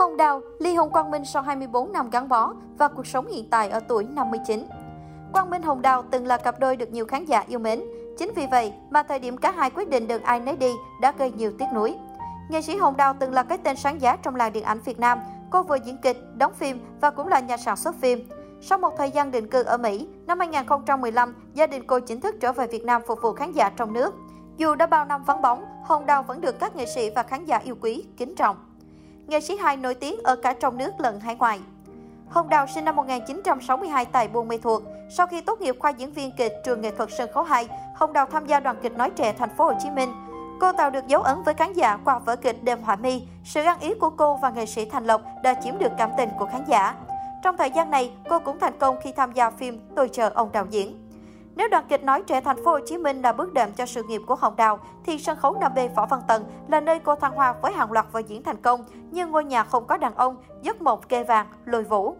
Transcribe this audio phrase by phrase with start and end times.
[0.00, 3.50] Hồng Đào ly hôn Quang Minh sau 24 năm gắn bó và cuộc sống hiện
[3.50, 4.66] tại ở tuổi 59.
[5.32, 7.82] Quang Minh Hồng Đào từng là cặp đôi được nhiều khán giả yêu mến.
[8.18, 11.12] Chính vì vậy mà thời điểm cả hai quyết định đường ai nấy đi đã
[11.18, 11.94] gây nhiều tiếc nuối.
[12.50, 15.00] Nghệ sĩ Hồng Đào từng là cái tên sáng giá trong làng điện ảnh Việt
[15.00, 15.18] Nam.
[15.50, 18.28] Cô vừa diễn kịch, đóng phim và cũng là nhà sản xuất phim.
[18.60, 22.34] Sau một thời gian định cư ở Mỹ, năm 2015, gia đình cô chính thức
[22.40, 24.14] trở về Việt Nam phục vụ khán giả trong nước.
[24.56, 27.44] Dù đã bao năm vắng bóng, Hồng Đào vẫn được các nghệ sĩ và khán
[27.44, 28.69] giả yêu quý, kính trọng.
[29.30, 31.60] Nghệ sĩ hài nổi tiếng ở cả trong nước lẫn hải ngoại.
[32.28, 34.82] Hồng Đào sinh năm 1962 tại Buôn Mê Thuột.
[35.16, 38.12] Sau khi tốt nghiệp khoa diễn viên kịch trường nghệ thuật sân khấu 2, Hồng
[38.12, 40.12] Đào tham gia đoàn kịch nói trẻ thành phố Hồ Chí Minh.
[40.60, 43.22] Cô tạo được dấu ấn với khán giả qua vở kịch Đêm Họa Mi.
[43.44, 46.28] Sự ăn ý của cô và nghệ sĩ Thành Lộc đã chiếm được cảm tình
[46.38, 46.94] của khán giả.
[47.42, 50.52] Trong thời gian này, cô cũng thành công khi tham gia phim Tôi chờ ông
[50.52, 51.09] đạo diễn.
[51.60, 54.02] Nếu đoàn kịch nói trẻ thành phố Hồ Chí Minh là bước đệm cho sự
[54.02, 57.32] nghiệp của Hồng Đào, thì sân khấu 5B Võ Văn Tần là nơi cô thăng
[57.32, 60.36] hoa với hàng loạt vở diễn thành công như Ngôi nhà không có đàn ông,
[60.62, 62.16] Giấc mộng kê vàng, Lôi vũ.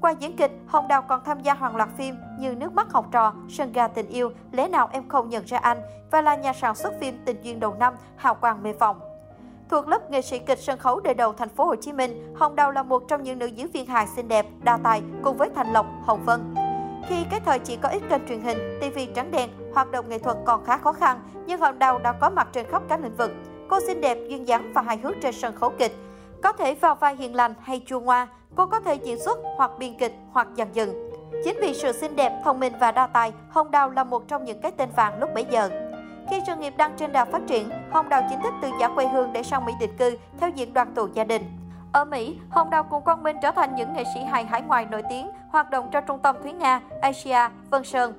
[0.00, 3.06] Qua diễn kịch, Hồng Đào còn tham gia hàng loạt phim như Nước mắt học
[3.12, 5.78] trò, Sân ga tình yêu, Lẽ nào em không nhận ra anh
[6.10, 9.00] và là nhà sản xuất phim Tình duyên đầu năm, Hào quang mê phòng.
[9.68, 12.56] Thuộc lớp nghệ sĩ kịch sân khấu đời đầu thành phố Hồ Chí Minh, Hồng
[12.56, 15.50] Đào là một trong những nữ diễn viên hài xinh đẹp, đa tài cùng với
[15.54, 16.65] Thành Lộc, Hồng Vân.
[17.08, 20.18] Khi cái thời chỉ có ít kênh truyền hình, TV trắng đen, hoạt động nghệ
[20.18, 23.16] thuật còn khá khó khăn, nhưng Hồng Đào đã có mặt trên khắp các lĩnh
[23.16, 23.30] vực.
[23.68, 25.92] Cô xinh đẹp, duyên dáng và hài hước trên sân khấu kịch.
[26.42, 29.70] Có thể vào vai hiền lành hay chua ngoa, cô có thể diễn xuất hoặc
[29.78, 31.10] biên kịch hoặc dàn dựng.
[31.44, 34.44] Chính vì sự xinh đẹp, thông minh và đa tài, Hồng Đào là một trong
[34.44, 35.70] những cái tên vàng lúc bấy giờ.
[36.30, 39.06] Khi sự nghiệp đang trên đà phát triển, Hồng Đào chính thức từ giả quê
[39.06, 41.42] hương để sang Mỹ định cư theo diện đoàn tụ gia đình.
[41.92, 44.86] Ở Mỹ, Hồng Đào cùng Quang Minh trở thành những nghệ sĩ hài hải ngoại
[44.90, 48.12] nổi tiếng, hoạt động cho trung tâm Thúy Nga, Asia, Vân Sơn.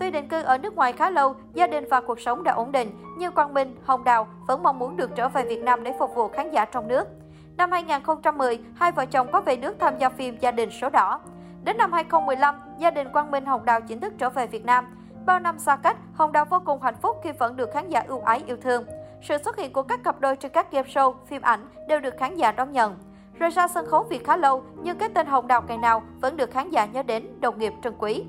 [0.00, 2.72] Tuy định cư ở nước ngoài khá lâu, gia đình và cuộc sống đã ổn
[2.72, 5.94] định, nhưng Quang Minh, Hồng Đào vẫn mong muốn được trở về Việt Nam để
[5.98, 7.08] phục vụ khán giả trong nước.
[7.56, 11.20] Năm 2010, hai vợ chồng có về nước tham gia phim Gia đình số đỏ.
[11.64, 14.86] Đến năm 2015, gia đình Quang Minh Hồng Đào chính thức trở về Việt Nam.
[15.26, 18.04] Bao năm xa cách, Hồng Đào vô cùng hạnh phúc khi vẫn được khán giả
[18.08, 18.84] ưu ái yêu thương.
[19.22, 22.14] Sự xuất hiện của các cặp đôi trên các game show, phim ảnh đều được
[22.18, 22.96] khán giả đón nhận.
[23.42, 26.36] Rời ra sân khấu vì khá lâu, nhưng cái tên Hồng Đào ngày nào vẫn
[26.36, 28.24] được khán giả nhớ đến, đồng nghiệp trân quý.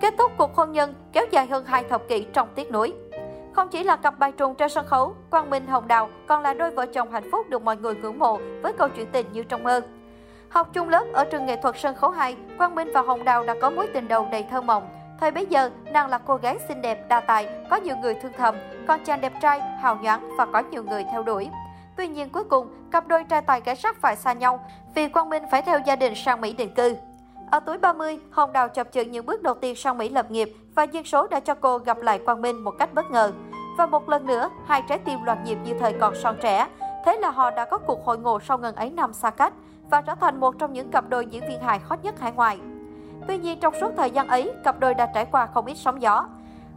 [0.00, 2.92] Kết thúc cuộc hôn nhân kéo dài hơn hai thập kỷ trong tiếc nuối.
[3.52, 6.54] Không chỉ là cặp bài trùng trên sân khấu, Quang Minh Hồng Đào còn là
[6.54, 9.42] đôi vợ chồng hạnh phúc được mọi người ngưỡng mộ với câu chuyện tình như
[9.42, 9.80] trong mơ.
[10.48, 13.44] Học chung lớp ở trường nghệ thuật sân khấu 2, Quang Minh và Hồng Đào
[13.44, 14.88] đã có mối tình đầu đầy thơ mộng.
[15.20, 18.32] Thời bấy giờ, nàng là cô gái xinh đẹp, đa tài, có nhiều người thương
[18.38, 18.54] thầm,
[18.88, 21.48] còn chàng đẹp trai, hào nhoáng và có nhiều người theo đuổi.
[21.96, 24.64] Tuy nhiên cuối cùng, cặp đôi trai tài gái sắc phải xa nhau
[24.94, 26.96] vì Quang Minh phải theo gia đình sang Mỹ định cư.
[27.50, 30.52] Ở tuổi 30, Hồng Đào chập chững những bước đầu tiên sang Mỹ lập nghiệp
[30.74, 33.32] và duyên số đã cho cô gặp lại Quang Minh một cách bất ngờ.
[33.78, 36.68] Và một lần nữa, hai trái tim loạt nhịp như thời còn son trẻ.
[37.04, 39.52] Thế là họ đã có cuộc hội ngộ sau ngần ấy năm xa cách
[39.90, 42.58] và trở thành một trong những cặp đôi diễn viên hài hot nhất hải ngoại.
[43.28, 46.02] Tuy nhiên, trong suốt thời gian ấy, cặp đôi đã trải qua không ít sóng
[46.02, 46.28] gió.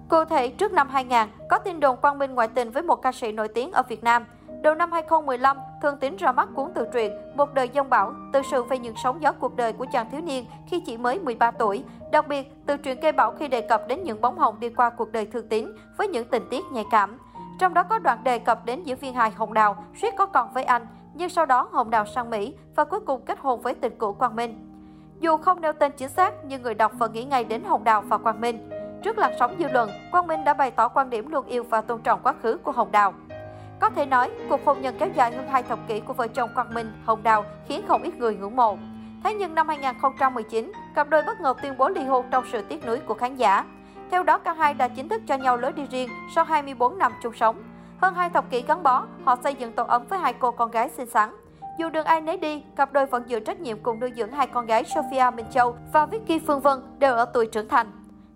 [0.09, 3.12] Cụ thể, trước năm 2000, có tin đồn Quang Minh ngoại tình với một ca
[3.12, 4.25] sĩ nổi tiếng ở Việt Nam–
[4.61, 8.41] Đầu năm 2015, thường Tín ra mắt cuốn tự truyện Một đời dông bão, tự
[8.51, 11.51] sự về những sóng gió cuộc đời của chàng thiếu niên khi chỉ mới 13
[11.51, 11.83] tuổi.
[12.11, 14.89] Đặc biệt, tự truyện gây bão khi đề cập đến những bóng hồng đi qua
[14.89, 17.17] cuộc đời thường Tín với những tình tiết nhạy cảm.
[17.59, 20.53] Trong đó có đoạn đề cập đến diễn viên hài Hồng Đào suýt có con
[20.53, 23.73] với anh, nhưng sau đó Hồng Đào sang Mỹ và cuối cùng kết hôn với
[23.73, 24.65] tình cũ Quang Minh.
[25.19, 28.01] Dù không nêu tên chính xác, nhưng người đọc vẫn nghĩ ngay đến Hồng Đào
[28.01, 28.69] và Quang Minh.
[29.03, 31.81] Trước làn sóng dư luận, Quang Minh đã bày tỏ quan điểm luôn yêu và
[31.81, 33.13] tôn trọng quá khứ của Hồng Đào.
[33.79, 36.50] Có thể nói, cuộc hôn nhân kéo dài hơn hai thập kỷ của vợ chồng
[36.56, 38.78] Quang Minh, Hồng Đào khiến không ít người ngưỡng mộ.
[39.23, 42.85] Thế nhưng năm 2019, cặp đôi bất ngờ tuyên bố ly hôn trong sự tiếc
[42.85, 43.66] nuối của khán giả.
[44.12, 47.12] Theo đó, cả hai đã chính thức cho nhau lối đi riêng sau 24 năm
[47.23, 47.63] chung sống.
[48.01, 50.72] Hơn hai thập kỷ gắn bó, họ xây dựng tổ ấm với hai cô con
[50.72, 51.29] gái xinh xắn.
[51.79, 54.47] Dù đường ai nấy đi, cặp đôi vẫn giữ trách nhiệm cùng nuôi dưỡng hai
[54.47, 57.91] con gái Sophia Minh Châu và Vicky Phương Vân đều ở tuổi trưởng thành.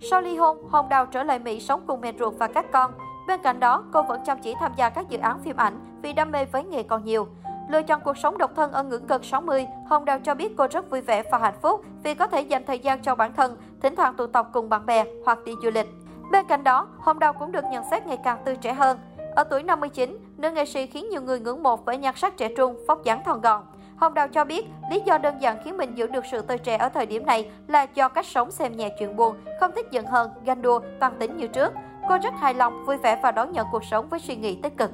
[0.09, 2.92] Sau ly hôn, Hồng Đào trở lại Mỹ sống cùng mẹ ruột và các con.
[3.28, 6.13] Bên cạnh đó, cô vẫn chăm chỉ tham gia các dự án phim ảnh vì
[6.13, 7.28] đam mê với nghề còn nhiều.
[7.69, 10.67] Lựa chọn cuộc sống độc thân ở ngưỡng gần 60, Hồng Đào cho biết cô
[10.72, 13.58] rất vui vẻ và hạnh phúc vì có thể dành thời gian cho bản thân,
[13.81, 15.87] thỉnh thoảng tụ tập cùng bạn bè hoặc đi du lịch.
[16.31, 18.97] Bên cạnh đó, Hồng Đào cũng được nhận xét ngày càng tươi trẻ hơn.
[19.35, 22.49] Ở tuổi 59, nữ nghệ sĩ khiến nhiều người ngưỡng mộ với nhan sắc trẻ
[22.58, 23.64] trung, vóc dáng thon gọn.
[23.96, 26.78] Hồng Đào cho biết, lý do đơn giản khiến mình giữ được sự tươi trẻ
[26.78, 30.05] ở thời điểm này là do cách sống xem nhẹ chuyện buồn, không thích giận
[30.05, 31.73] hờn, ganh đua, toàn tính như trước.
[32.09, 34.78] Cô rất hài lòng, vui vẻ và đón nhận cuộc sống với suy nghĩ tích
[34.78, 34.91] cực.